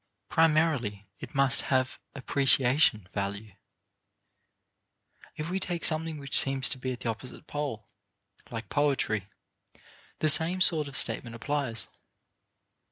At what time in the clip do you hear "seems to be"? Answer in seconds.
6.35-6.91